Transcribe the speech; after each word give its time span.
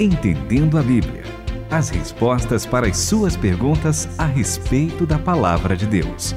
Entendendo 0.00 0.76
a 0.76 0.82
Bíblia. 0.82 1.22
As 1.70 1.88
respostas 1.88 2.66
para 2.66 2.88
as 2.88 2.96
suas 2.98 3.36
perguntas 3.36 4.08
a 4.18 4.26
respeito 4.26 5.06
da 5.06 5.20
palavra 5.20 5.76
de 5.76 5.86
Deus. 5.86 6.34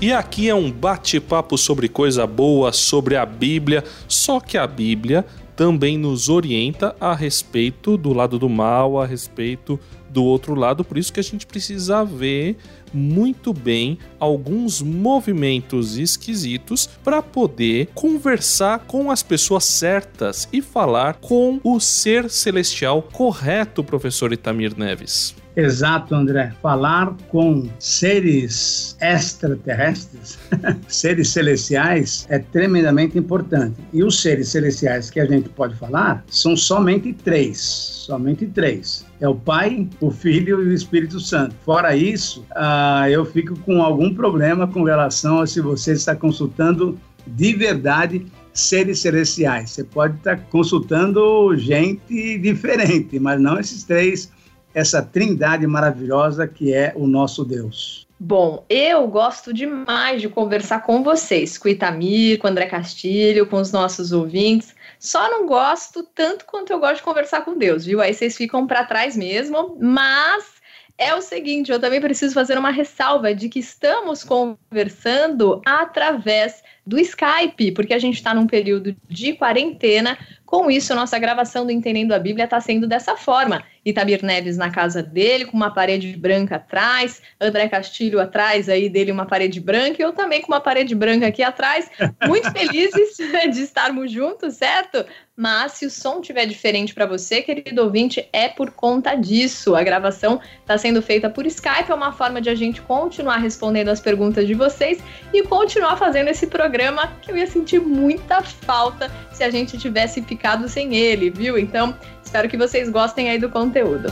E 0.00 0.12
aqui 0.12 0.48
é 0.48 0.54
um 0.54 0.68
bate-papo 0.68 1.56
sobre 1.56 1.88
coisa 1.88 2.26
boa, 2.26 2.72
sobre 2.72 3.14
a 3.14 3.24
Bíblia, 3.24 3.84
só 4.08 4.40
que 4.40 4.58
a 4.58 4.66
Bíblia 4.66 5.24
também 5.56 5.98
nos 5.98 6.28
orienta 6.28 6.94
a 7.00 7.14
respeito 7.14 7.96
do 7.96 8.12
lado 8.12 8.38
do 8.38 8.48
mal, 8.48 9.00
a 9.00 9.06
respeito 9.06 9.78
do 10.08 10.22
outro 10.24 10.54
lado, 10.54 10.84
por 10.84 10.98
isso 10.98 11.12
que 11.12 11.20
a 11.20 11.22
gente 11.22 11.46
precisa 11.46 12.04
ver 12.04 12.56
muito 12.92 13.52
bem 13.54 13.98
alguns 14.20 14.82
movimentos 14.82 15.96
esquisitos 15.96 16.86
para 17.02 17.22
poder 17.22 17.88
conversar 17.94 18.80
com 18.80 19.10
as 19.10 19.22
pessoas 19.22 19.64
certas 19.64 20.46
e 20.52 20.60
falar 20.60 21.14
com 21.14 21.58
o 21.64 21.80
ser 21.80 22.28
celestial 22.28 23.02
correto, 23.02 23.82
professor 23.82 24.32
Itamir 24.32 24.76
Neves. 24.76 25.41
Exato, 25.54 26.14
André. 26.14 26.52
Falar 26.62 27.14
com 27.28 27.68
seres 27.78 28.96
extraterrestres, 29.00 30.38
seres 30.88 31.28
celestiais, 31.28 32.26
é 32.30 32.38
tremendamente 32.38 33.18
importante. 33.18 33.76
E 33.92 34.02
os 34.02 34.20
seres 34.20 34.48
celestiais 34.48 35.10
que 35.10 35.20
a 35.20 35.26
gente 35.26 35.48
pode 35.50 35.74
falar 35.76 36.24
são 36.28 36.56
somente 36.56 37.12
três. 37.12 37.58
Somente 37.58 38.46
três. 38.46 39.04
É 39.20 39.28
o 39.28 39.34
Pai, 39.34 39.88
o 40.00 40.10
Filho 40.10 40.62
e 40.62 40.68
o 40.68 40.72
Espírito 40.72 41.20
Santo. 41.20 41.54
Fora 41.64 41.94
isso, 41.94 42.44
ah, 42.56 43.08
eu 43.10 43.24
fico 43.24 43.58
com 43.60 43.82
algum 43.82 44.14
problema 44.14 44.66
com 44.66 44.82
relação 44.82 45.40
a 45.40 45.46
se 45.46 45.60
você 45.60 45.92
está 45.92 46.16
consultando 46.16 46.98
de 47.26 47.52
verdade 47.54 48.26
seres 48.52 49.00
celestiais. 49.00 49.70
Você 49.70 49.84
pode 49.84 50.16
estar 50.16 50.36
consultando 50.50 51.56
gente 51.56 52.38
diferente, 52.38 53.18
mas 53.18 53.40
não 53.40 53.58
esses 53.58 53.84
três 53.84 54.30
essa 54.74 55.02
trindade 55.02 55.66
maravilhosa 55.66 56.46
que 56.46 56.72
é 56.72 56.92
o 56.96 57.06
nosso 57.06 57.44
Deus. 57.44 58.06
Bom, 58.18 58.64
eu 58.68 59.08
gosto 59.08 59.52
demais 59.52 60.20
de 60.20 60.28
conversar 60.28 60.84
com 60.84 61.02
vocês, 61.02 61.58
com 61.58 61.66
o 61.66 61.70
Itamir, 61.70 62.38
com 62.38 62.46
André 62.46 62.66
Castilho, 62.66 63.46
com 63.46 63.56
os 63.56 63.72
nossos 63.72 64.12
ouvintes. 64.12 64.74
Só 64.98 65.28
não 65.28 65.44
gosto 65.44 66.04
tanto 66.14 66.44
quanto 66.44 66.72
eu 66.72 66.78
gosto 66.78 66.98
de 66.98 67.02
conversar 67.02 67.44
com 67.44 67.58
Deus, 67.58 67.84
viu? 67.84 68.00
Aí 68.00 68.14
vocês 68.14 68.36
ficam 68.36 68.64
para 68.64 68.84
trás 68.84 69.16
mesmo, 69.16 69.76
mas 69.80 70.62
é 70.96 71.14
o 71.14 71.20
seguinte, 71.20 71.72
eu 71.72 71.80
também 71.80 72.00
preciso 72.00 72.32
fazer 72.32 72.56
uma 72.56 72.70
ressalva 72.70 73.34
de 73.34 73.48
que 73.48 73.58
estamos 73.58 74.22
conversando 74.22 75.60
através 75.66 76.62
do 76.86 76.98
Skype, 76.98 77.72
porque 77.72 77.94
a 77.94 77.98
gente 77.98 78.14
está 78.14 78.32
num 78.32 78.46
período 78.46 78.94
de 79.08 79.32
quarentena. 79.32 80.16
Com 80.52 80.70
isso, 80.70 80.94
nossa 80.94 81.18
gravação 81.18 81.64
do 81.64 81.72
Entendendo 81.72 82.12
a 82.12 82.18
Bíblia 82.18 82.44
está 82.44 82.60
sendo 82.60 82.86
dessa 82.86 83.16
forma. 83.16 83.64
Itabir 83.86 84.22
Neves 84.22 84.58
na 84.58 84.70
casa 84.70 85.02
dele, 85.02 85.46
com 85.46 85.56
uma 85.56 85.72
parede 85.72 86.14
branca 86.14 86.56
atrás, 86.56 87.22
André 87.40 87.68
Castilho 87.68 88.20
atrás 88.20 88.68
aí 88.68 88.90
dele, 88.90 89.10
uma 89.10 89.24
parede 89.24 89.58
branca, 89.58 89.96
e 89.98 90.04
eu 90.04 90.12
também 90.12 90.42
com 90.42 90.52
uma 90.52 90.60
parede 90.60 90.94
branca 90.94 91.26
aqui 91.26 91.42
atrás. 91.42 91.90
Muito 92.28 92.50
felizes 92.52 93.16
de 93.16 93.62
estarmos 93.62 94.12
juntos, 94.12 94.56
certo? 94.56 95.06
Mas 95.34 95.72
se 95.72 95.86
o 95.86 95.90
som 95.90 96.20
estiver 96.20 96.44
diferente 96.44 96.92
para 96.92 97.06
você, 97.06 97.40
querido 97.40 97.82
ouvinte, 97.82 98.28
é 98.32 98.48
por 98.48 98.70
conta 98.70 99.14
disso. 99.14 99.74
A 99.74 99.82
gravação 99.82 100.38
está 100.60 100.76
sendo 100.76 101.00
feita 101.00 101.30
por 101.30 101.46
Skype, 101.46 101.90
é 101.90 101.94
uma 101.94 102.12
forma 102.12 102.40
de 102.40 102.50
a 102.50 102.54
gente 102.54 102.82
continuar 102.82 103.38
respondendo 103.38 103.88
as 103.88 104.00
perguntas 104.00 104.46
de 104.46 104.52
vocês 104.52 105.02
e 105.32 105.42
continuar 105.42 105.96
fazendo 105.96 106.28
esse 106.28 106.46
programa 106.46 107.10
que 107.22 107.32
eu 107.32 107.36
ia 107.38 107.46
sentir 107.46 107.80
muita 107.80 108.42
falta 108.42 109.10
se 109.32 109.44
a 109.44 109.50
gente 109.50 109.78
tivesse 109.78 110.22
ficado 110.22 110.68
sem 110.68 110.94
ele, 110.94 111.30
viu? 111.30 111.58
Então, 111.58 111.94
Espero 112.32 112.48
que 112.48 112.56
vocês 112.56 112.88
gostem 112.88 113.28
aí 113.28 113.38
do 113.38 113.50
conteúdo. 113.50 114.08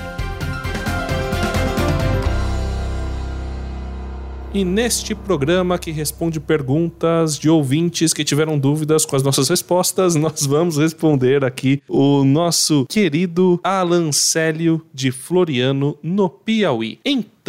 E 4.53 4.63
neste 4.63 5.15
programa 5.15 5.79
que 5.79 5.91
responde 5.91 6.39
perguntas 6.39 7.39
de 7.39 7.49
ouvintes 7.49 8.13
que 8.13 8.23
tiveram 8.23 8.59
dúvidas 8.59 9.07
com 9.07 9.17
as 9.17 9.23
nossas 9.23 9.49
respostas, 9.49 10.17
nós 10.21 10.45
vamos 10.45 10.77
responder 10.77 11.43
aqui 11.47 11.81
o 11.89 12.25
nosso 12.25 12.85
querido 12.91 13.59
Alan 13.65 14.13
Célio 14.13 14.85
de 14.93 15.11
Floriano, 15.11 15.97
no 16.03 16.29
Piauí. 16.29 16.99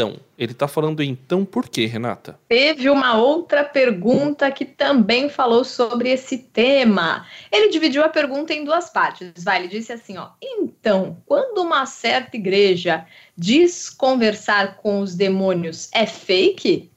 Então, 0.01 0.17
ele 0.35 0.51
está 0.51 0.67
falando 0.67 1.03
então 1.03 1.45
por 1.45 1.69
quê, 1.69 1.85
Renata? 1.85 2.39
Teve 2.49 2.89
uma 2.89 3.17
outra 3.17 3.63
pergunta 3.63 4.49
que 4.49 4.65
também 4.65 5.29
falou 5.29 5.63
sobre 5.63 6.09
esse 6.09 6.39
tema. 6.39 7.27
Ele 7.51 7.69
dividiu 7.69 8.03
a 8.03 8.09
pergunta 8.09 8.51
em 8.51 8.65
duas 8.65 8.89
partes. 8.89 9.43
Vai, 9.43 9.59
ele 9.59 9.67
disse 9.67 9.93
assim, 9.93 10.17
ó: 10.17 10.29
"Então, 10.41 11.21
quando 11.23 11.59
uma 11.59 11.85
certa 11.85 12.35
igreja 12.35 13.05
diz 13.37 13.91
conversar 13.91 14.77
com 14.77 15.01
os 15.01 15.13
demônios 15.13 15.87
é 15.93 16.07
fake?" 16.07 16.89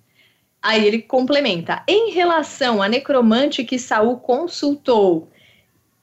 Aí 0.63 0.87
ele 0.87 1.03
complementa: 1.03 1.83
"Em 1.87 2.11
relação 2.11 2.81
à 2.81 2.89
necromante 2.89 3.65
que 3.65 3.79
Saul 3.79 4.17
consultou, 4.17 5.31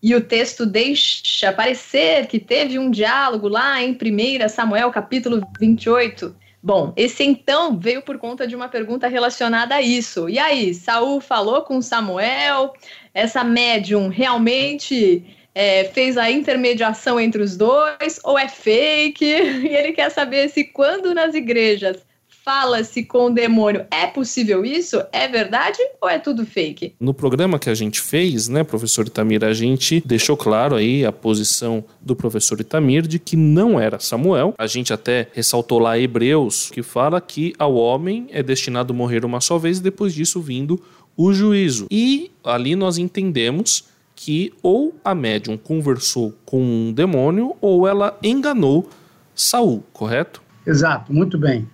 e 0.03 0.13
o 0.13 0.22
texto 0.22 0.68
deixa 0.68 1.51
parecer 1.51 2.28
que 2.28 2.39
teve 2.39 2.78
um 2.78 2.91
diálogo 2.91 3.47
lá 3.47 3.81
em 3.81 3.97
1 3.97 4.47
Samuel 4.50 4.91
capítulo 4.91 5.41
28. 5.59 6.35
Bom, 6.64 6.94
esse 6.96 7.24
então 7.24 7.78
veio 7.78 8.04
por 8.04 8.20
conta 8.20 8.46
de 8.46 8.56
uma 8.56 8.70
pergunta 8.70 9.08
relacionada 9.08 9.76
a 9.76 9.82
isso. 9.82 10.30
E 10.30 10.38
aí, 10.38 10.74
Saul 10.76 11.20
falou 11.20 11.64
com 11.64 11.82
Samuel? 11.82 12.74
Essa 13.14 13.44
médium 13.44 14.10
realmente 14.10 15.26
é, 15.56 15.86
fez 15.86 16.18
a 16.18 16.30
intermediação 16.30 17.20
entre 17.20 17.42
os 17.42 17.58
dois 17.58 18.20
ou 18.24 18.38
é 18.38 18.48
fake? 18.48 19.26
E 19.26 19.76
ele 19.76 19.94
quer 19.94 20.12
saber 20.12 20.50
se 20.50 20.64
quando 20.66 21.16
nas 21.16 21.34
igrejas 21.34 22.06
fala-se 22.44 23.03
com 23.03 23.28
o 23.28 23.29
demônio. 23.29 23.85
É 23.91 24.07
possível 24.07 24.66
isso? 24.66 25.02
É 25.12 25.28
verdade 25.28 25.78
ou 26.02 26.09
é 26.09 26.19
tudo 26.19 26.46
fake? 26.46 26.96
No 27.00 27.13
programa 27.13 27.59
que 27.59 27.69
a 27.69 27.75
gente 27.75 28.02
fez, 28.02 28.47
né, 28.47 28.63
professor 28.63 29.06
Itamir, 29.07 29.44
a 29.44 29.53
gente 29.53 30.02
deixou 30.06 30.35
claro 30.35 30.75
aí 30.75 31.06
a 31.06 31.12
posição 31.12 31.84
do 32.01 32.16
professor 32.16 32.59
Itamir 32.59 33.03
de 33.03 33.19
que 33.19 33.35
não 33.35 33.80
era 33.80 34.00
Samuel. 34.00 34.53
A 34.57 34.68
gente 34.68 34.91
até 34.91 35.28
ressaltou 35.34 35.80
lá 35.80 35.97
Hebreus, 35.97 36.69
que 36.72 36.81
fala 36.81 37.22
que 37.22 37.53
ao 37.57 37.75
homem 37.75 38.28
é 38.31 38.41
destinado 38.41 38.94
morrer 38.94 39.24
uma 39.24 39.41
só 39.41 39.57
vez 39.57 39.78
e 39.78 39.84
depois 39.84 40.13
disso 40.13 40.41
vindo 40.41 40.81
o 41.16 41.34
juízo. 41.34 41.88
E 41.91 42.31
ali 42.44 42.75
nós 42.75 42.97
entendemos 42.97 43.85
que 44.16 44.53
ou 44.62 44.96
a 45.03 45.16
médium 45.16 45.57
conversou 45.57 46.34
com 46.46 46.62
um 46.62 46.94
demônio 46.94 47.56
ou 47.59 47.88
ela 47.88 48.18
enganou 48.22 48.88
Saul, 49.34 49.84
correto? 49.91 50.41
Exato, 50.66 51.12
muito 51.12 51.38
bem. 51.38 51.68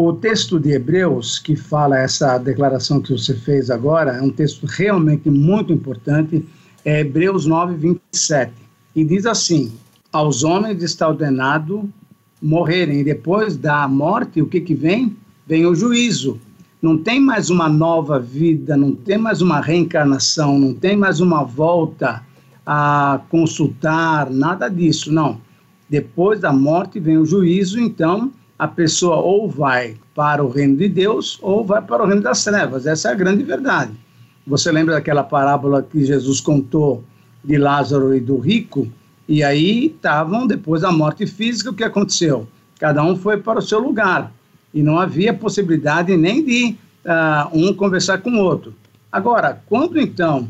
O 0.00 0.12
texto 0.12 0.60
de 0.60 0.70
Hebreus, 0.70 1.40
que 1.40 1.56
fala 1.56 1.98
essa 1.98 2.38
declaração 2.38 3.00
que 3.00 3.10
você 3.10 3.34
fez 3.34 3.68
agora, 3.68 4.12
é 4.12 4.22
um 4.22 4.30
texto 4.30 4.64
realmente 4.64 5.28
muito 5.28 5.72
importante, 5.72 6.46
é 6.84 7.00
Hebreus 7.00 7.46
9, 7.46 7.74
27. 7.74 8.52
E 8.94 9.04
diz 9.04 9.26
assim: 9.26 9.72
Aos 10.12 10.44
homens 10.44 10.84
está 10.84 11.08
ordenado 11.08 11.92
morrerem, 12.40 13.00
e 13.00 13.04
depois 13.04 13.56
da 13.56 13.88
morte, 13.88 14.40
o 14.40 14.46
que, 14.46 14.60
que 14.60 14.72
vem? 14.72 15.16
Vem 15.44 15.66
o 15.66 15.74
juízo. 15.74 16.38
Não 16.80 16.96
tem 16.96 17.18
mais 17.18 17.50
uma 17.50 17.68
nova 17.68 18.20
vida, 18.20 18.76
não 18.76 18.94
tem 18.94 19.18
mais 19.18 19.42
uma 19.42 19.60
reencarnação, 19.60 20.60
não 20.60 20.74
tem 20.74 20.96
mais 20.96 21.18
uma 21.18 21.42
volta 21.42 22.22
a 22.64 23.20
consultar, 23.28 24.30
nada 24.30 24.68
disso, 24.68 25.12
não. 25.12 25.40
Depois 25.90 26.38
da 26.38 26.52
morte 26.52 27.00
vem 27.00 27.18
o 27.18 27.26
juízo, 27.26 27.80
então 27.80 28.30
a 28.58 28.66
pessoa 28.66 29.16
ou 29.16 29.48
vai 29.48 29.96
para 30.14 30.44
o 30.44 30.48
reino 30.48 30.76
de 30.76 30.88
Deus 30.88 31.38
ou 31.40 31.64
vai 31.64 31.80
para 31.80 32.02
o 32.02 32.06
reino 32.06 32.22
das 32.22 32.42
trevas. 32.42 32.86
Essa 32.86 33.10
é 33.10 33.12
a 33.12 33.14
grande 33.14 33.44
verdade. 33.44 33.92
Você 34.46 34.72
lembra 34.72 34.94
daquela 34.94 35.22
parábola 35.22 35.82
que 35.82 36.04
Jesus 36.04 36.40
contou 36.40 37.04
de 37.44 37.56
Lázaro 37.56 38.14
e 38.14 38.20
do 38.20 38.38
rico? 38.38 38.88
E 39.28 39.44
aí 39.44 39.86
estavam, 39.86 40.46
depois 40.46 40.82
da 40.82 40.90
morte 40.90 41.26
física, 41.26 41.70
o 41.70 41.74
que 41.74 41.84
aconteceu? 41.84 42.48
Cada 42.80 43.04
um 43.04 43.14
foi 43.14 43.36
para 43.36 43.58
o 43.58 43.62
seu 43.62 43.78
lugar. 43.78 44.32
E 44.72 44.82
não 44.82 44.98
havia 44.98 45.32
possibilidade 45.32 46.16
nem 46.16 46.44
de 46.44 46.76
uh, 47.04 47.48
um 47.52 47.72
conversar 47.74 48.18
com 48.18 48.30
o 48.30 48.42
outro. 48.42 48.74
Agora, 49.12 49.62
quando 49.66 50.00
então 50.00 50.48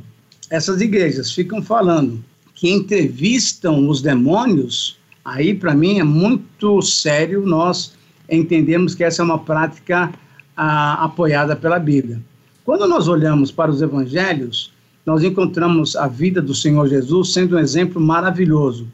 essas 0.48 0.80
igrejas 0.80 1.32
ficam 1.32 1.62
falando 1.62 2.24
que 2.54 2.70
entrevistam 2.70 3.88
os 3.88 4.00
demônios, 4.00 4.98
aí 5.24 5.54
para 5.54 5.74
mim 5.74 5.98
é 5.98 6.04
muito 6.04 6.80
sério 6.82 7.44
nós 7.46 7.97
entendemos 8.36 8.94
que 8.94 9.04
essa 9.04 9.22
é 9.22 9.24
uma 9.24 9.38
prática 9.38 10.12
ah, 10.56 11.04
apoiada 11.04 11.56
pela 11.56 11.78
Bíblia. 11.78 12.20
Quando 12.64 12.86
nós 12.86 13.08
olhamos 13.08 13.50
para 13.50 13.70
os 13.70 13.80
evangelhos, 13.80 14.72
nós 15.06 15.24
encontramos 15.24 15.96
a 15.96 16.06
vida 16.06 16.42
do 16.42 16.54
Senhor 16.54 16.86
Jesus 16.88 17.32
sendo 17.32 17.56
um 17.56 17.58
exemplo 17.58 18.00
maravilhoso. 18.00 18.86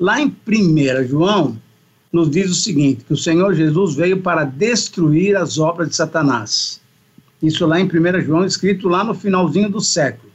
Lá 0.00 0.20
em 0.20 0.34
1 0.46 1.06
João, 1.06 1.58
nos 2.12 2.30
diz 2.30 2.50
o 2.50 2.54
seguinte: 2.54 3.04
que 3.04 3.12
o 3.12 3.16
Senhor 3.18 3.54
Jesus 3.54 3.94
veio 3.94 4.22
para 4.22 4.44
destruir 4.44 5.36
as 5.36 5.58
obras 5.58 5.90
de 5.90 5.96
Satanás. 5.96 6.80
Isso 7.42 7.66
lá 7.66 7.78
em 7.78 7.84
1 7.84 8.22
João, 8.22 8.44
escrito 8.44 8.88
lá 8.88 9.04
no 9.04 9.14
finalzinho 9.14 9.68
do 9.68 9.80
século. 9.80 10.32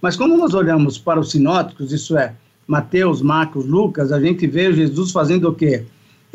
Mas 0.00 0.16
quando 0.16 0.36
nós 0.36 0.54
olhamos 0.54 0.98
para 0.98 1.18
os 1.18 1.30
sinóticos, 1.30 1.92
isso 1.92 2.16
é, 2.16 2.34
Mateus, 2.66 3.20
Marcos, 3.20 3.66
Lucas, 3.66 4.12
a 4.12 4.20
gente 4.20 4.46
vê 4.46 4.72
Jesus 4.72 5.10
fazendo 5.10 5.48
o 5.48 5.54
quê? 5.54 5.84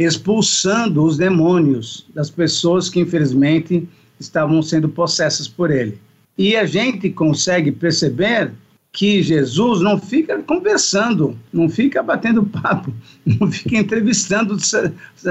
Expulsando 0.04 1.04
os 1.04 1.18
demônios 1.18 2.06
das 2.14 2.30
pessoas 2.30 2.90
que, 2.90 3.00
infelizmente, 3.00 3.88
estavam 4.20 4.62
sendo 4.62 4.90
possessas 4.90 5.48
por 5.48 5.70
ele. 5.72 6.00
E 6.38 6.56
a 6.56 6.66
gente 6.66 7.10
consegue 7.10 7.72
perceber 7.72 8.52
que 8.92 9.24
Jesus 9.24 9.82
não 9.82 9.98
fica 10.00 10.38
conversando, 10.42 11.38
não 11.52 11.70
fica 11.70 12.04
batendo 12.04 12.44
papo, 12.44 12.94
não 13.26 13.50
fica 13.52 13.78
entrevistando 13.78 14.58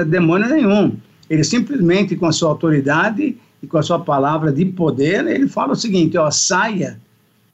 demônio 0.07 0.49
nenhum. 0.49 0.97
Ele 1.29 1.43
simplesmente, 1.43 2.15
com 2.15 2.25
a 2.25 2.31
sua 2.31 2.49
autoridade 2.49 3.37
e 3.61 3.67
com 3.67 3.77
a 3.77 3.83
sua 3.83 3.99
palavra 3.99 4.51
de 4.51 4.65
poder, 4.65 5.25
ele 5.27 5.47
fala 5.47 5.73
o 5.73 5.75
seguinte: 5.75 6.17
ó, 6.17 6.29
saia, 6.31 6.99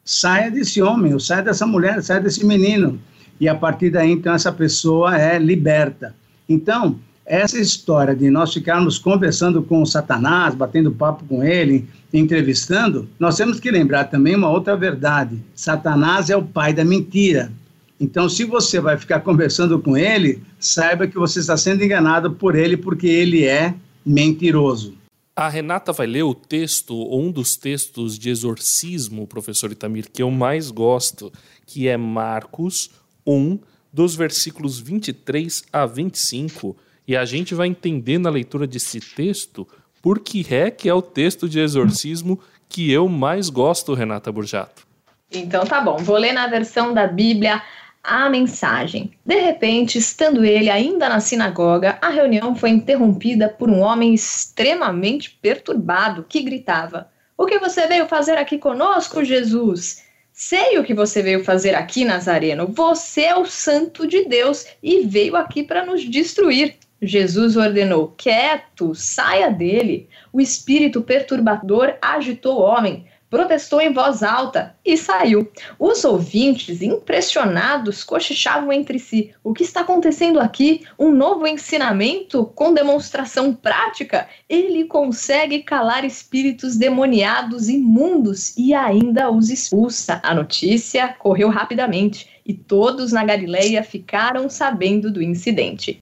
saia 0.03 0.49
desse 0.49 0.81
homem, 0.81 1.17
saia 1.19 1.43
dessa 1.43 1.67
mulher, 1.67 2.01
saia 2.01 2.21
desse 2.21 2.45
menino. 2.45 2.99
E 3.39 3.47
a 3.47 3.53
partir 3.53 3.91
daí, 3.91 4.11
então, 4.11 4.33
essa 4.33 4.51
pessoa 4.51 5.15
é 5.19 5.37
liberta. 5.37 6.15
Então, 6.49 6.99
essa 7.27 7.59
história 7.59 8.15
de 8.15 8.29
nós 8.29 8.53
ficarmos 8.53 8.97
conversando 8.97 9.61
com 9.61 9.85
Satanás, 9.85 10.55
batendo 10.55 10.93
papo 10.93 11.25
com 11.25 11.43
ele, 11.43 11.85
entrevistando, 12.13 13.07
nós 13.19 13.35
temos 13.35 13.59
que 13.59 13.69
lembrar 13.69 14.05
também 14.05 14.33
uma 14.33 14.49
outra 14.49 14.77
verdade: 14.77 15.37
Satanás 15.53 16.29
é 16.29 16.37
o 16.37 16.43
pai 16.43 16.73
da 16.73 16.85
mentira. 16.85 17.51
Então, 17.99 18.29
se 18.29 18.45
você 18.45 18.79
vai 18.79 18.97
ficar 18.97 19.19
conversando 19.19 19.77
com 19.79 19.97
ele, 19.97 20.41
saiba 20.59 21.07
que 21.07 21.17
você 21.17 21.39
está 21.39 21.57
sendo 21.57 21.83
enganado 21.83 22.31
por 22.31 22.55
ele, 22.55 22.77
porque 22.77 23.07
ele 23.07 23.43
é 23.43 23.73
mentiroso. 24.05 24.93
A 25.35 25.49
Renata 25.49 25.91
vai 25.91 26.07
ler 26.07 26.23
o 26.23 26.33
texto, 26.33 26.95
ou 26.95 27.21
um 27.21 27.31
dos 27.31 27.57
textos 27.57 28.17
de 28.17 28.29
exorcismo, 28.29 29.27
professor 29.27 29.71
Itamir, 29.71 30.09
que 30.11 30.23
eu 30.23 30.31
mais 30.31 30.71
gosto, 30.71 31.31
que 31.65 31.87
é 31.87 31.97
Marcos 31.97 32.91
1, 33.25 33.59
dos 33.91 34.15
versículos 34.15 34.79
23 34.79 35.63
a 35.73 35.85
25. 35.85 36.75
E 37.07 37.15
a 37.15 37.23
gente 37.23 37.55
vai 37.55 37.67
entender 37.67 38.17
na 38.17 38.29
leitura 38.29 38.67
desse 38.67 38.99
texto 38.99 39.65
por 40.01 40.19
que 40.19 40.45
é 40.53 40.69
que 40.69 40.89
é 40.89 40.93
o 40.93 41.01
texto 41.01 41.47
de 41.47 41.59
exorcismo 41.59 42.39
que 42.67 42.91
eu 42.91 43.07
mais 43.07 43.49
gosto, 43.49 43.93
Renata 43.93 44.31
Burjato. 44.31 44.85
Então 45.31 45.65
tá 45.65 45.79
bom, 45.81 45.97
vou 45.97 46.17
ler 46.17 46.33
na 46.33 46.47
versão 46.47 46.93
da 46.93 47.07
Bíblia 47.07 47.61
a 48.03 48.29
mensagem. 48.29 49.11
De 49.25 49.39
repente, 49.39 49.97
estando 49.97 50.45
ele 50.45 50.69
ainda 50.69 51.09
na 51.09 51.19
sinagoga, 51.19 51.97
a 52.01 52.09
reunião 52.09 52.55
foi 52.55 52.69
interrompida 52.69 53.49
por 53.49 53.69
um 53.69 53.79
homem 53.79 54.13
extremamente 54.13 55.37
perturbado 55.41 56.25
que 56.27 56.41
gritava: 56.41 57.09
O 57.37 57.45
que 57.45 57.59
você 57.59 57.87
veio 57.87 58.07
fazer 58.07 58.37
aqui 58.37 58.57
conosco, 58.57 59.23
Jesus? 59.23 60.03
Sei 60.31 60.77
o 60.77 60.83
que 60.83 60.93
você 60.93 61.21
veio 61.21 61.43
fazer 61.43 61.73
aqui, 61.73 62.05
Nazareno. 62.05 62.67
Você 62.67 63.23
é 63.23 63.35
o 63.35 63.45
santo 63.45 64.07
de 64.07 64.25
Deus 64.25 64.65
e 64.83 65.01
veio 65.05 65.35
aqui 65.35 65.63
para 65.63 65.85
nos 65.85 66.01
destruir. 66.01 66.75
Jesus 67.01 67.55
ordenou: 67.55 68.13
Quieto, 68.17 68.93
saia 68.95 69.49
dele. 69.49 70.09
O 70.31 70.41
espírito 70.41 71.01
perturbador 71.01 71.95
agitou 72.01 72.59
o 72.59 72.63
homem 72.63 73.05
protestou 73.29 73.81
em 73.81 73.91
voz 73.91 74.23
alta 74.23 74.75
e 74.85 74.95
saiu. 74.97 75.51
Os 75.77 76.03
ouvintes, 76.05 76.81
impressionados, 76.81 78.03
cochichavam 78.03 78.71
entre 78.71 78.99
si: 78.99 79.33
o 79.43 79.53
que 79.53 79.63
está 79.63 79.81
acontecendo 79.81 80.39
aqui? 80.39 80.85
Um 80.97 81.11
novo 81.11 81.45
ensinamento 81.45 82.45
com 82.55 82.73
demonstração 82.73 83.53
prática? 83.53 84.27
Ele 84.47 84.85
consegue 84.85 85.59
calar 85.63 86.05
espíritos 86.05 86.77
demoniados 86.77 87.69
imundos 87.69 88.55
e 88.57 88.73
ainda 88.73 89.29
os 89.29 89.49
expulsa. 89.49 90.19
A 90.23 90.33
notícia 90.33 91.09
correu 91.19 91.49
rapidamente 91.49 92.27
e 92.45 92.53
todos 92.53 93.11
na 93.11 93.25
Galileia 93.25 93.83
ficaram 93.83 94.49
sabendo 94.49 95.11
do 95.11 95.21
incidente. 95.21 95.99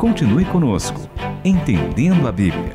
Continue 0.00 0.46
conosco, 0.46 0.98
entendendo 1.44 2.26
a 2.26 2.32
Bíblia. 2.32 2.74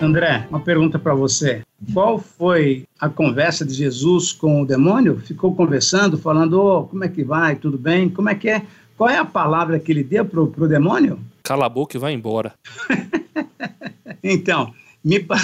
André, 0.00 0.46
uma 0.48 0.60
pergunta 0.60 1.00
para 1.00 1.16
você. 1.16 1.62
Qual 1.92 2.20
foi 2.20 2.86
a 3.00 3.08
conversa 3.08 3.66
de 3.66 3.74
Jesus 3.74 4.30
com 4.30 4.62
o 4.62 4.64
demônio? 4.64 5.18
Ficou 5.18 5.52
conversando, 5.56 6.16
falando, 6.16 6.62
oh, 6.62 6.84
como 6.84 7.02
é 7.02 7.08
que 7.08 7.24
vai, 7.24 7.56
tudo 7.56 7.76
bem? 7.76 8.08
Como 8.08 8.28
é 8.28 8.36
que 8.36 8.48
é? 8.48 8.62
Qual 8.96 9.10
é 9.10 9.18
a 9.18 9.24
palavra 9.24 9.80
que 9.80 9.90
ele 9.90 10.04
deu 10.04 10.24
para 10.24 10.40
o 10.40 10.68
demônio? 10.68 11.18
Cala 11.42 11.66
a 11.66 11.68
boca 11.68 11.96
e 11.96 12.00
vai 12.00 12.12
embora. 12.12 12.54
então, 14.22 14.72
me, 15.04 15.18
pa... 15.18 15.38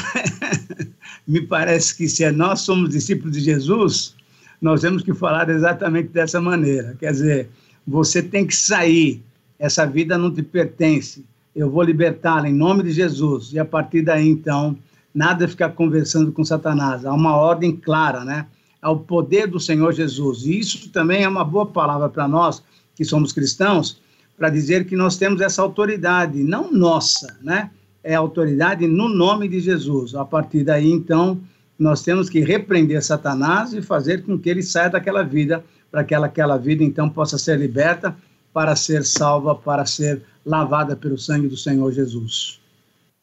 me 1.27 1.41
parece 1.41 1.97
que 1.97 2.07
se 2.07 2.31
nós 2.31 2.61
somos 2.61 2.91
discípulos 2.91 3.37
de 3.37 3.41
Jesus, 3.41 4.17
nós 4.60 4.81
temos 4.81 5.02
que 5.02 5.14
falar 5.14 5.49
exatamente 5.49 6.08
dessa 6.08 6.40
maneira. 6.40 6.96
Quer 6.99 7.12
dizer, 7.12 7.50
você 7.87 8.22
tem 8.22 8.46
que 8.46 8.55
sair, 8.55 9.22
essa 9.58 9.87
vida 9.87 10.19
não 10.19 10.32
te 10.32 10.43
pertence 10.43 11.25
eu 11.58 11.69
vou 11.69 11.82
libertá-la 11.82 12.49
em 12.49 12.55
nome 12.55 12.84
de 12.84 12.93
Jesus. 12.93 13.52
E 13.52 13.58
a 13.58 13.64
partir 13.64 14.02
daí, 14.02 14.28
então, 14.28 14.78
nada 15.12 15.49
ficar 15.49 15.70
conversando 15.70 16.31
com 16.31 16.44
Satanás. 16.44 17.05
Há 17.05 17.12
uma 17.12 17.37
ordem 17.37 17.75
clara, 17.75 18.25
né? 18.25 18.46
Ao 18.81 18.96
poder 18.96 19.49
do 19.49 19.58
Senhor 19.58 19.93
Jesus. 19.93 20.44
E 20.46 20.56
isso 20.56 20.88
também 20.90 21.25
é 21.25 21.28
uma 21.28 21.44
boa 21.44 21.66
palavra 21.66 22.08
para 22.08 22.28
nós, 22.28 22.62
que 22.94 23.05
somos 23.05 23.32
cristãos, 23.32 24.00
para 24.37 24.50
dizer 24.50 24.87
que 24.87 24.94
nós 24.94 25.16
temos 25.16 25.40
essa 25.40 25.60
autoridade, 25.60 26.44
não 26.44 26.72
nossa, 26.72 27.37
né? 27.43 27.70
É 28.05 28.14
autoridade 28.14 28.87
no 28.87 29.08
nome 29.08 29.49
de 29.49 29.58
Jesus. 29.58 30.14
A 30.14 30.25
partir 30.25 30.62
daí, 30.62 30.88
então, 30.88 31.40
nós 31.79 32.03
temos 32.03 32.29
que 32.29 32.41
repreender 32.41 33.03
Satanás 33.03 33.73
e 33.73 33.81
fazer 33.81 34.25
com 34.25 34.39
que 34.39 34.51
ele 34.51 34.63
saia 34.63 34.91
daquela 34.91 35.23
vida, 35.23 35.65
para 35.91 36.03
que 36.03 36.15
aquela 36.15 36.57
vida, 36.57 36.83
então, 36.83 37.09
possa 37.09 37.39
ser 37.39 37.59
liberta, 37.59 38.17
para 38.53 38.75
ser 38.75 39.05
salva, 39.05 39.55
para 39.55 39.87
ser 39.87 40.23
lavada 40.45 40.97
pelo 40.97 41.17
sangue 41.17 41.49
do 41.49 41.57
Senhor 41.57 41.93
Jesus. 41.93 42.61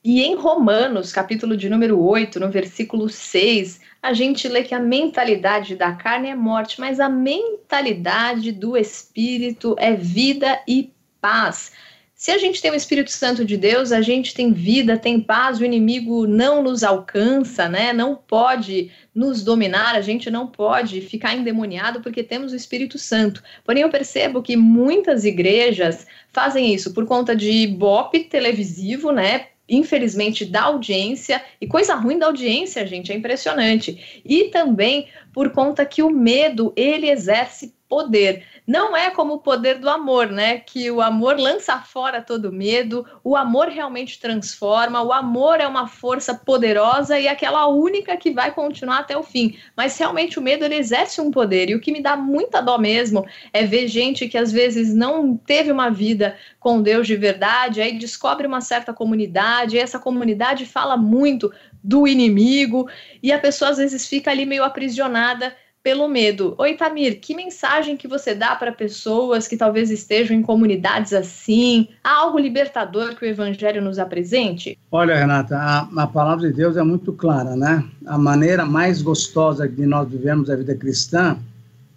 E 0.04 0.22
em 0.22 0.36
Romanos, 0.36 1.12
capítulo 1.12 1.58
de 1.58 1.68
número 1.68 2.00
8, 2.00 2.40
no 2.40 2.50
versículo 2.52 3.10
6, 3.10 3.82
a 4.02 4.14
gente 4.14 4.48
lê 4.48 4.64
que 4.64 4.76
a 4.76 4.80
mentalidade 4.80 5.76
da 5.76 5.94
carne 5.94 6.30
é 6.30 6.36
morte, 6.36 6.80
mas 6.80 7.00
a 7.00 7.10
mentalidade 7.10 8.52
do 8.52 8.78
espírito 8.78 9.76
é 9.80 9.96
vida 9.96 10.62
e 10.68 10.94
paz. 11.20 11.72
Se 12.18 12.32
a 12.32 12.38
gente 12.38 12.62
tem 12.62 12.72
o 12.72 12.76
Espírito 12.76 13.12
Santo 13.12 13.44
de 13.44 13.58
Deus, 13.58 13.92
a 13.92 14.02
gente 14.02 14.34
tem 14.34 14.54
vida, 14.54 14.98
tem 14.98 15.20
paz, 15.20 15.60
o 15.60 15.66
inimigo 15.66 16.26
não 16.26 16.64
nos 16.64 16.82
alcança, 16.82 17.68
né? 17.68 17.92
Não 17.92 18.16
pode 18.16 18.90
nos 19.14 19.44
dominar, 19.44 19.96
a 19.96 20.02
gente 20.02 20.32
não 20.32 20.48
pode 20.48 21.02
ficar 21.02 21.36
endemoniado 21.36 22.00
porque 22.00 22.24
temos 22.24 22.54
o 22.54 22.56
Espírito 22.56 22.98
Santo. 22.98 23.44
Porém, 23.66 23.84
eu 23.84 23.90
percebo 23.90 24.42
que 24.42 24.56
muitas 24.56 25.26
igrejas 25.26 26.08
fazem 26.32 26.74
isso 26.74 26.94
por 26.94 27.06
conta 27.06 27.36
de 27.36 27.68
bope 27.68 28.24
televisivo, 28.24 29.12
né? 29.12 29.48
Infelizmente, 29.68 30.46
da 30.46 30.62
audiência, 30.62 31.44
e 31.60 31.68
coisa 31.68 31.96
ruim 31.96 32.18
da 32.18 32.28
audiência, 32.28 32.88
gente, 32.88 33.12
é 33.12 33.16
impressionante. 33.16 34.22
E 34.24 34.46
também 34.46 35.10
por 35.34 35.50
conta 35.52 35.86
que 35.86 36.02
o 36.02 36.10
medo 36.10 36.72
ele 36.78 37.10
exerce 37.10 37.75
poder. 37.88 38.44
Não 38.68 38.98
é 38.98 39.12
como 39.12 39.36
o 39.36 39.40
poder 39.40 39.78
do 39.78 39.90
amor, 39.90 40.28
né? 40.28 40.58
Que 40.58 40.90
o 40.90 41.02
amor 41.02 41.38
lança 41.40 41.78
fora 41.80 42.22
todo 42.22 42.52
medo, 42.52 43.06
o 43.24 43.36
amor 43.36 43.68
realmente 43.68 44.20
transforma, 44.20 45.04
o 45.04 45.14
amor 45.14 45.60
é 45.60 45.68
uma 45.68 45.88
força 45.88 46.34
poderosa 46.34 47.20
e 47.20 47.28
aquela 47.28 47.68
única 47.68 48.18
que 48.18 48.32
vai 48.32 48.52
continuar 48.52 49.00
até 49.00 49.16
o 49.16 49.24
fim. 49.24 49.58
Mas 49.78 49.98
realmente 49.98 50.40
o 50.40 50.42
medo 50.42 50.66
ele 50.66 50.76
exerce 50.76 51.22
um 51.22 51.30
poder 51.30 51.70
e 51.70 51.76
o 51.76 51.80
que 51.80 51.92
me 51.92 52.02
dá 52.02 52.16
muita 52.16 52.62
dó 52.62 52.78
mesmo 52.78 53.26
é 53.54 53.64
ver 53.64 53.88
gente 53.88 54.28
que 54.28 54.38
às 54.38 54.52
vezes 54.52 54.94
não 54.94 55.38
teve 55.38 55.72
uma 55.72 55.90
vida 55.90 56.36
com 56.60 56.82
Deus 56.82 57.06
de 57.06 57.16
verdade, 57.16 57.82
aí 57.82 57.98
descobre 57.98 58.48
uma 58.48 58.62
certa 58.62 58.92
comunidade, 58.92 59.76
e 59.76 59.80
essa 59.80 60.00
comunidade 60.00 60.66
fala 60.66 60.98
muito 60.98 61.54
do 61.84 62.08
inimigo 62.08 62.90
e 63.22 63.32
a 63.32 63.38
pessoa 63.38 63.70
às 63.70 63.78
vezes 63.78 64.08
fica 64.08 64.32
ali 64.32 64.44
meio 64.44 64.64
aprisionada 64.64 65.56
pelo 65.86 66.08
medo. 66.08 66.56
Oi, 66.58 66.74
Tamir, 66.74 67.20
que 67.20 67.36
mensagem 67.36 67.96
que 67.96 68.08
você 68.08 68.34
dá 68.34 68.56
para 68.56 68.72
pessoas 68.72 69.48
que 69.48 69.56
talvez 69.56 69.92
estejam 69.92 70.36
em 70.36 70.42
comunidades 70.42 71.14
assim? 71.14 71.90
Há 72.04 72.22
algo 72.22 72.40
libertador 72.40 73.16
que 73.16 73.24
o 73.24 73.30
Evangelho 73.30 73.84
nos 73.84 74.00
apresente? 74.00 74.80
Olha, 74.92 75.16
Renata, 75.16 75.56
a, 75.56 75.88
a 75.96 76.08
palavra 76.08 76.48
de 76.48 76.56
Deus 76.56 76.76
é 76.76 76.82
muito 76.82 77.14
clara, 77.14 77.56
né? 77.56 77.88
A 78.04 78.18
maneira 78.18 78.66
mais 78.66 79.00
gostosa 79.04 79.70
de 79.70 79.86
nós 79.86 80.10
vivemos 80.10 80.50
a 80.50 80.56
vida 80.56 80.76
cristã 80.76 81.38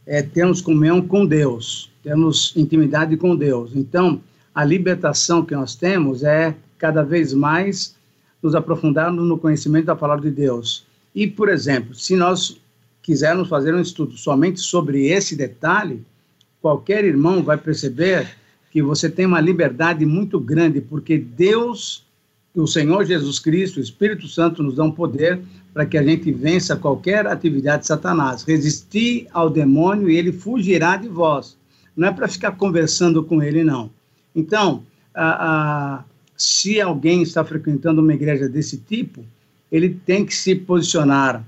é 0.07 0.21
termos 0.21 0.61
comunhão 0.61 1.01
com 1.01 1.25
Deus, 1.25 1.91
termos 2.03 2.53
intimidade 2.55 3.17
com 3.17 3.35
Deus. 3.35 3.75
Então, 3.75 4.21
a 4.55 4.67
libertação 4.67 5.43
que 5.43 5.55
nós 5.55 5.75
temos 5.75 6.23
é 6.23 6.55
cada 6.77 7.03
vez 7.03 7.33
mais 7.33 7.97
nos 8.43 8.55
aprofundarmos 8.55 9.27
no 9.27 9.39
conhecimento 9.39 9.87
da 9.87 9.97
palavra 9.97 10.29
de 10.29 10.31
Deus. 10.31 10.87
E, 11.15 11.27
por 11.27 11.49
exemplo, 11.49 11.95
se 11.95 12.15
nós 12.17 12.61
quisermos 13.09 13.49
fazer 13.49 13.75
um 13.75 13.81
estudo 13.81 14.19
somente 14.19 14.61
sobre 14.61 15.07
esse 15.07 15.35
detalhe, 15.35 16.05
qualquer 16.61 17.07
irmão 17.07 17.43
vai 17.43 17.57
perceber 17.57 18.29
que 18.71 18.83
você 18.83 19.09
tem 19.09 19.25
uma 19.25 19.41
liberdade 19.41 20.05
muito 20.05 20.39
grande, 20.39 20.83
porque 20.83 21.17
Deus, 21.17 22.05
o 22.55 22.67
Senhor 22.67 23.07
Jesus 23.07 23.39
Cristo, 23.39 23.79
o 23.79 23.83
Espírito 23.83 24.29
Santo 24.29 24.63
nos 24.63 24.75
dão 24.75 24.91
poder 24.91 25.41
para 25.73 25.87
que 25.87 25.97
a 25.97 26.03
gente 26.03 26.31
vença 26.31 26.77
qualquer 26.77 27.27
atividade 27.27 27.81
de 27.81 27.87
Satanás. 27.87 28.43
Resistir 28.43 29.27
ao 29.33 29.49
demônio 29.49 30.11
e 30.11 30.17
ele 30.19 30.31
fugirá 30.31 30.99
de 30.99 31.09
vós. 31.09 31.57
Não 31.97 32.09
é 32.09 32.13
para 32.13 32.29
ficar 32.29 32.53
conversando 32.53 33.25
com 33.25 33.43
ele, 33.43 33.65
não. 33.65 33.89
Então, 34.37 34.83
a, 35.15 35.31
a, 35.97 36.05
se 36.37 36.79
alguém 36.79 37.23
está 37.23 37.43
frequentando 37.43 38.03
uma 38.03 38.13
igreja 38.13 38.51
desse 38.51 38.77
tipo, 38.77 39.25
ele 39.73 39.99
tem 40.05 40.27
que 40.27 40.35
se 40.35 40.55
posicionar 40.55 41.43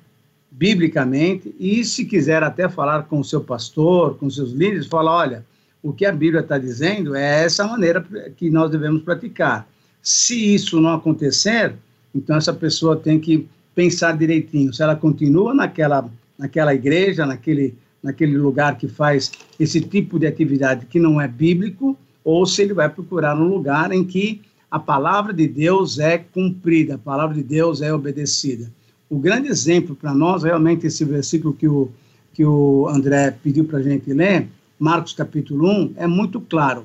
biblicamente 0.50 1.54
e, 1.59 1.85
se 1.85 2.04
quiser 2.04 2.42
até 2.42 2.69
falar 2.69 3.04
com 3.04 3.21
o 3.21 3.25
seu 3.25 3.40
pastor, 3.40 4.16
com 4.16 4.28
seus 4.28 4.50
líderes, 4.52 4.87
falar: 4.87 5.16
olha, 5.16 5.47
o 5.83 5.92
que 5.92 6.04
a 6.04 6.12
Bíblia 6.12 6.40
está 6.40 6.59
dizendo 6.59 7.14
é 7.14 7.45
essa 7.45 7.66
maneira 7.66 8.04
que 8.37 8.50
nós 8.50 8.71
devemos 8.71 9.02
praticar. 9.02 9.69
Se 10.02 10.54
isso 10.54 10.80
não 10.80 10.95
acontecer, 10.95 11.75
então 12.14 12.37
essa 12.37 12.52
pessoa 12.52 12.97
tem 12.97 13.21
que 13.21 13.47
pensar 13.75 14.16
direitinho 14.16 14.73
se 14.73 14.83
ela 14.83 14.97
continua 14.97 15.54
naquela, 15.54 16.11
naquela 16.38 16.75
igreja, 16.75 17.25
naquele, 17.25 17.75
naquele 18.02 18.37
lugar 18.37 18.76
que 18.76 18.88
faz 18.88 19.30
esse 19.59 19.80
tipo 19.80 20.19
de 20.19 20.26
atividade 20.26 20.87
que 20.87 20.99
não 20.99 21.21
é 21.21 21.28
bíblico, 21.28 21.97
ou 22.25 22.45
se 22.45 22.62
ele 22.62 22.75
vai 22.75 22.88
procurar 22.88 23.37
um 23.37 23.49
lugar 23.49 23.92
em 23.92 24.04
que 24.04 24.42
a 24.71 24.78
palavra 24.78 25.33
de 25.33 25.49
Deus 25.49 25.99
é 25.99 26.19
cumprida, 26.19 26.95
a 26.95 26.99
palavra 26.99 27.35
de 27.35 27.42
Deus 27.42 27.83
é 27.83 27.92
obedecida. 27.92 28.71
O 29.11 29.19
grande 29.19 29.49
exemplo 29.49 29.97
para 29.97 30.14
nós, 30.14 30.45
realmente, 30.45 30.87
esse 30.87 31.05
versículo 31.05 31.52
que 31.52 31.67
o, 31.67 31.90
que 32.33 32.45
o 32.45 32.87
André 32.88 33.33
pediu 33.43 33.64
para 33.64 33.81
a 33.81 33.83
gente 33.83 34.12
ler, 34.12 34.49
Marcos 34.79 35.12
capítulo 35.12 35.69
1, 35.69 35.95
é 35.97 36.07
muito 36.07 36.40
claro. 36.40 36.85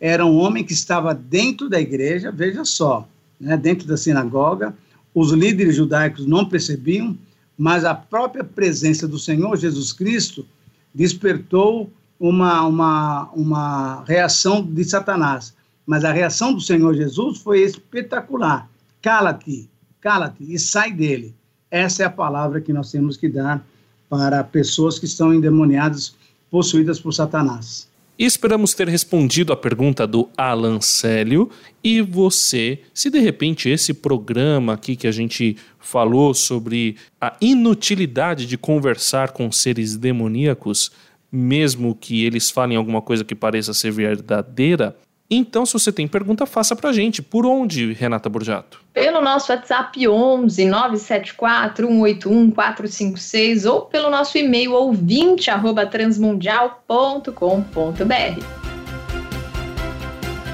Era 0.00 0.24
um 0.24 0.38
homem 0.38 0.64
que 0.64 0.72
estava 0.72 1.14
dentro 1.14 1.68
da 1.68 1.78
igreja, 1.78 2.32
veja 2.32 2.64
só, 2.64 3.06
né, 3.38 3.58
dentro 3.58 3.86
da 3.86 3.94
sinagoga, 3.98 4.74
os 5.14 5.32
líderes 5.32 5.76
judaicos 5.76 6.24
não 6.24 6.48
percebiam, 6.48 7.14
mas 7.58 7.84
a 7.84 7.94
própria 7.94 8.42
presença 8.42 9.06
do 9.06 9.18
Senhor 9.18 9.54
Jesus 9.58 9.92
Cristo 9.92 10.46
despertou 10.94 11.90
uma, 12.18 12.64
uma, 12.64 13.30
uma 13.34 14.04
reação 14.04 14.62
de 14.62 14.82
Satanás. 14.82 15.54
Mas 15.86 16.06
a 16.06 16.12
reação 16.12 16.54
do 16.54 16.60
Senhor 16.60 16.94
Jesus 16.94 17.38
foi 17.38 17.60
espetacular. 17.60 18.66
Cala-te, 19.02 19.68
cala-te 20.00 20.42
e 20.42 20.58
sai 20.58 20.90
dele. 20.90 21.34
Essa 21.70 22.04
é 22.04 22.06
a 22.06 22.10
palavra 22.10 22.60
que 22.60 22.72
nós 22.72 22.90
temos 22.90 23.16
que 23.16 23.28
dar 23.28 23.64
para 24.08 24.42
pessoas 24.44 24.98
que 24.98 25.04
estão 25.04 25.34
endemoniadas, 25.34 26.14
possuídas 26.50 27.00
por 27.00 27.12
Satanás. 27.12 27.88
Esperamos 28.18 28.72
ter 28.72 28.88
respondido 28.88 29.52
a 29.52 29.56
pergunta 29.56 30.06
do 30.06 30.30
Alan 30.38 30.80
Célio. 30.80 31.50
E 31.84 32.00
você, 32.00 32.80
se 32.94 33.10
de 33.10 33.18
repente 33.18 33.68
esse 33.68 33.92
programa 33.92 34.72
aqui 34.72 34.96
que 34.96 35.06
a 35.06 35.12
gente 35.12 35.56
falou 35.78 36.32
sobre 36.32 36.96
a 37.20 37.36
inutilidade 37.42 38.46
de 38.46 38.56
conversar 38.56 39.32
com 39.32 39.52
seres 39.52 39.96
demoníacos, 39.96 40.90
mesmo 41.30 41.94
que 41.94 42.24
eles 42.24 42.50
falem 42.50 42.78
alguma 42.78 43.02
coisa 43.02 43.22
que 43.22 43.34
pareça 43.34 43.74
ser 43.74 43.90
verdadeira, 43.90 44.96
então, 45.28 45.66
se 45.66 45.72
você 45.72 45.90
tem 45.90 46.06
pergunta, 46.06 46.46
faça 46.46 46.76
pra 46.76 46.92
gente. 46.92 47.20
Por 47.20 47.44
onde, 47.44 47.92
Renata 47.92 48.28
Borjato? 48.28 48.80
Pelo 48.92 49.20
nosso 49.20 49.52
WhatsApp 49.52 50.08
11 50.08 50.66
974 50.66 51.88
181 51.88 52.50
456 52.52 53.66
ou 53.66 53.82
pelo 53.82 54.08
nosso 54.08 54.38
e-mail 54.38 54.72
ouvinte 54.72 55.50
arroba 55.50 55.84
transmundial.com.br. 55.84 58.44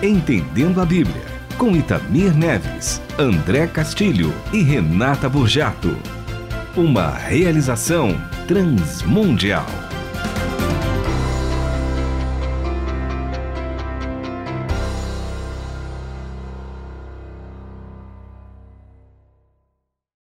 Entendendo 0.03 0.81
a 0.81 0.87
Bíblia, 0.87 1.23
com 1.59 1.77
Itamir 1.77 2.37
Neves, 2.37 3.01
André 3.19 3.67
Castilho 3.67 4.33
e 4.53 4.63
Renata 4.63 5.29
Borjato. 5.29 5.95
Uma 6.75 7.11
realização 7.11 8.17
transmundial. 8.49 9.82